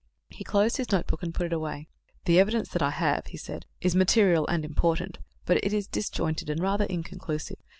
[0.29, 1.87] He closed his notebook and put it away.
[2.25, 6.49] "The evidence that I have," he said, "is material and important; but it is disjointed
[6.49, 7.57] and rather inconclusive.